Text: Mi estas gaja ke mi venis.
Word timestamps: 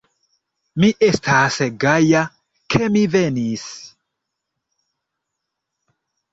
Mi 0.83 0.87
estas 1.07 1.57
gaja 1.83 2.23
ke 2.75 2.89
mi 2.97 3.05
venis. 3.19 3.69